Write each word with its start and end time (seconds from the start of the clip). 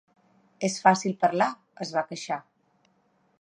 "És 0.67 0.77
fàcil 0.85 1.13
parlar", 1.25 1.49
es 1.87 1.93
va 1.99 2.05
queixar. 2.09 2.39